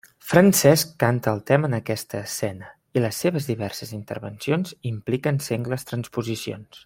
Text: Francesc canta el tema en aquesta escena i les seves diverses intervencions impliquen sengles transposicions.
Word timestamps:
Francesc 0.27 0.93
canta 1.03 1.33
el 1.37 1.41
tema 1.49 1.67
en 1.71 1.77
aquesta 1.79 2.23
escena 2.29 2.71
i 2.99 3.05
les 3.05 3.21
seves 3.25 3.51
diverses 3.51 3.93
intervencions 3.99 4.75
impliquen 4.95 5.41
sengles 5.51 5.91
transposicions. 5.93 6.79